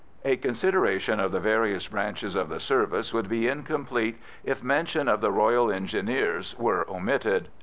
[0.25, 5.21] A consideration of the various branches of the service would be incomplete if mention of
[5.21, 7.49] the Royal Engineers were omitted.